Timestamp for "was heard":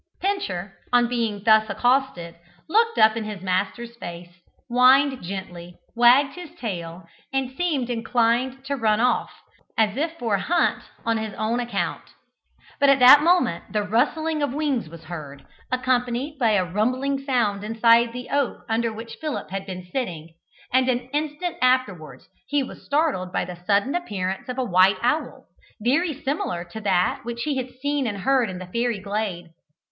14.89-15.45